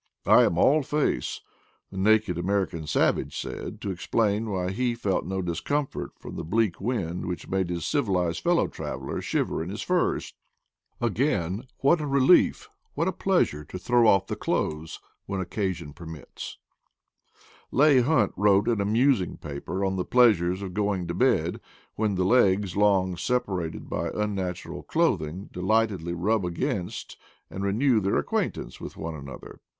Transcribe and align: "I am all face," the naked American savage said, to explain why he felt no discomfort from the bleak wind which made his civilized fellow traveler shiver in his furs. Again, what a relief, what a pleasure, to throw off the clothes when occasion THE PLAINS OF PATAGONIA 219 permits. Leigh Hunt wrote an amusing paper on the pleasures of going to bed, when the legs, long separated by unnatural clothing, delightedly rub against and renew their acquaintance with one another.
"I 0.25 0.45
am 0.45 0.57
all 0.57 0.81
face," 0.81 1.41
the 1.91 1.97
naked 1.99 2.39
American 2.39 2.87
savage 2.87 3.37
said, 3.39 3.79
to 3.81 3.91
explain 3.91 4.49
why 4.49 4.71
he 4.71 4.95
felt 4.95 5.27
no 5.27 5.43
discomfort 5.43 6.13
from 6.17 6.37
the 6.37 6.43
bleak 6.43 6.81
wind 6.81 7.27
which 7.27 7.47
made 7.47 7.69
his 7.69 7.85
civilized 7.85 8.41
fellow 8.41 8.67
traveler 8.67 9.21
shiver 9.21 9.61
in 9.61 9.69
his 9.69 9.83
furs. 9.83 10.33
Again, 10.99 11.67
what 11.81 12.01
a 12.01 12.07
relief, 12.07 12.67
what 12.95 13.07
a 13.07 13.11
pleasure, 13.11 13.63
to 13.65 13.77
throw 13.77 14.07
off 14.07 14.25
the 14.25 14.35
clothes 14.35 14.99
when 15.27 15.39
occasion 15.39 15.89
THE 15.89 15.93
PLAINS 15.93 16.57
OF 17.69 17.75
PATAGONIA 17.75 17.93
219 18.01 18.01
permits. 18.01 18.09
Leigh 18.09 18.15
Hunt 18.15 18.33
wrote 18.35 18.67
an 18.67 18.81
amusing 18.81 19.37
paper 19.37 19.85
on 19.85 19.97
the 19.97 20.03
pleasures 20.03 20.63
of 20.63 20.73
going 20.73 21.05
to 21.09 21.13
bed, 21.13 21.61
when 21.93 22.15
the 22.15 22.25
legs, 22.25 22.75
long 22.75 23.15
separated 23.15 23.87
by 23.87 24.09
unnatural 24.15 24.81
clothing, 24.81 25.47
delightedly 25.53 26.13
rub 26.15 26.43
against 26.43 27.17
and 27.51 27.63
renew 27.63 27.99
their 27.99 28.17
acquaintance 28.17 28.81
with 28.81 28.97
one 28.97 29.13
another. 29.13 29.59